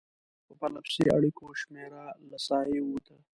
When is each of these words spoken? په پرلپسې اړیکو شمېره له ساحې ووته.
په 0.45 0.53
پرلپسې 0.59 1.03
اړیکو 1.17 1.45
شمېره 1.61 2.03
له 2.29 2.37
ساحې 2.47 2.79
ووته. 2.81 3.17